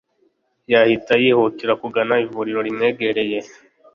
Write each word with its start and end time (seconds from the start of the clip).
yahita 0.71 1.13
yihutira 1.23 1.73
kugana 1.81 2.15
ivuriro 2.25 2.59
rimwegereye 2.67 3.39